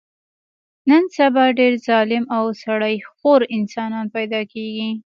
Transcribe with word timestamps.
نن 0.89 1.03
سبا 1.17 1.45
ډېر 1.59 1.73
ظالم 1.87 2.23
او 2.37 2.45
سړي 2.63 2.95
خور 3.09 3.41
انسانان 3.57 4.05
پیدا 4.15 4.41
کېږي. 4.53 4.89